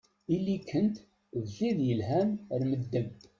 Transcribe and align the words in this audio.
Ili-kent 0.33 0.95
d 1.41 1.43
tid 1.55 1.77
yelhan 1.89 2.29
ar 2.53 2.61
medden. 2.69 3.07